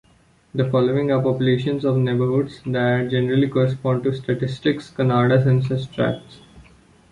The 0.55 0.67
following 0.67 1.11
are 1.11 1.21
populations 1.21 1.85
of 1.85 1.95
neighbourhoods 1.95 2.61
that 2.65 3.09
generally 3.11 3.47
correspond 3.47 4.01
to 4.05 4.15
Statistics 4.15 4.89
Canada 4.89 5.43
census 5.43 5.85
tracts. 5.85 6.39